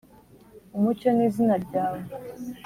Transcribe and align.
umucyo 0.77 1.07
ni 1.15 1.23
izina 1.27 1.55
ryawe; 1.65 2.01